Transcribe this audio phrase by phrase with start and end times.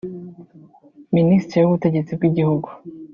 [1.15, 2.67] Minisitiri w’Ubutetsi bw’Igihugu